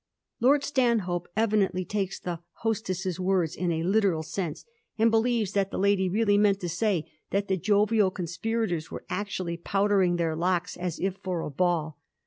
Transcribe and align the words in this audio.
Lord 0.39 0.63
Stanhope 0.63 1.27
evidently 1.37 1.85
takes 1.85 2.19
the 2.19 2.39
hostess's 2.63 3.19
words 3.19 3.55
in 3.55 3.71
a 3.71 3.83
literal 3.83 4.23
sense, 4.23 4.65
and 4.97 5.11
believes 5.11 5.51
that 5.51 5.69
the 5.69 5.77
lady 5.77 6.09
really 6.09 6.39
meant 6.39 6.59
to 6.61 6.69
say 6.69 7.05
that 7.29 7.47
the 7.47 7.55
jovial 7.55 8.09
conspirators 8.09 8.89
were 8.89 9.05
actually 9.11 9.57
powdering 9.57 10.15
their 10.15 10.35
locks 10.35 10.75
as 10.75 10.97
if 10.99 11.17
for 11.17 11.41
a 11.41 11.51
ball. 11.51 11.99